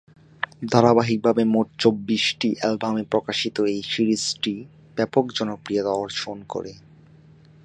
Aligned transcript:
ধারাবাহিকভাবে 0.71 1.43
মোট 1.53 1.67
চব্বিশটি 1.79 2.49
অ্যালবামে 2.57 3.03
প্রকাশিত 3.11 3.55
এই 3.71 3.79
সিরিজটি 3.91 4.53
ব্যাপক 4.97 5.25
জনপ্রিয়তা 5.37 5.91
অর্জন 5.95 6.37
করে। 6.53 6.71